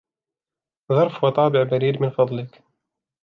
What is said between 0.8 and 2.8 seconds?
ظرف و طابع بريد من فضلك.